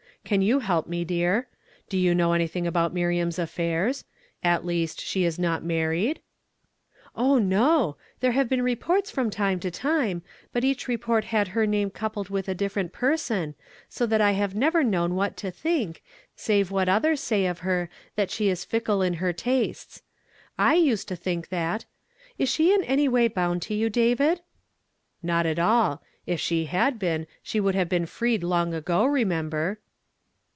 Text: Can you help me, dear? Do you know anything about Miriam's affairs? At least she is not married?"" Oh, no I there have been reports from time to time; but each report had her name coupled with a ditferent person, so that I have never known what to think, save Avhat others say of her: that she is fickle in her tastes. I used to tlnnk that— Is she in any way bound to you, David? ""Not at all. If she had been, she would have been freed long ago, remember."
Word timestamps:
Can 0.23 0.43
you 0.43 0.59
help 0.59 0.87
me, 0.87 1.03
dear? 1.03 1.49
Do 1.89 1.97
you 1.97 2.13
know 2.15 2.31
anything 2.31 2.65
about 2.65 2.93
Miriam's 2.93 3.37
affairs? 3.39 4.05
At 4.43 4.63
least 4.63 5.01
she 5.01 5.25
is 5.25 5.37
not 5.39 5.61
married?"" 5.63 6.21
Oh, 7.15 7.37
no 7.37 7.97
I 7.99 8.03
there 8.21 8.31
have 8.31 8.47
been 8.47 8.61
reports 8.61 9.09
from 9.11 9.29
time 9.29 9.59
to 9.61 9.69
time; 9.71 10.21
but 10.53 10.63
each 10.63 10.87
report 10.87 11.25
had 11.25 11.49
her 11.49 11.65
name 11.67 11.89
coupled 11.89 12.29
with 12.29 12.47
a 12.47 12.53
ditferent 12.55 12.93
person, 12.93 13.55
so 13.89 14.05
that 14.05 14.21
I 14.21 14.31
have 14.31 14.55
never 14.55 14.85
known 14.85 15.15
what 15.15 15.35
to 15.37 15.49
think, 15.51 16.01
save 16.35 16.69
Avhat 16.69 16.87
others 16.87 17.19
say 17.19 17.45
of 17.47 17.59
her: 17.59 17.89
that 18.15 18.31
she 18.31 18.47
is 18.47 18.63
fickle 18.63 19.01
in 19.01 19.15
her 19.15 19.33
tastes. 19.33 20.01
I 20.57 20.75
used 20.75 21.09
to 21.09 21.15
tlnnk 21.17 21.49
that— 21.49 21.85
Is 22.39 22.47
she 22.47 22.73
in 22.73 22.83
any 22.85 23.09
way 23.09 23.27
bound 23.27 23.63
to 23.63 23.73
you, 23.73 23.89
David? 23.89 24.39
""Not 25.23 25.45
at 25.47 25.59
all. 25.59 26.01
If 26.27 26.39
she 26.39 26.65
had 26.65 26.99
been, 26.99 27.27
she 27.43 27.59
would 27.59 27.75
have 27.75 27.89
been 27.89 28.05
freed 28.05 28.43
long 28.43 28.73
ago, 28.73 29.03
remember." 29.03 29.79